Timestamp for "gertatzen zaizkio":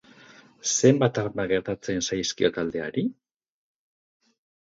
1.51-2.51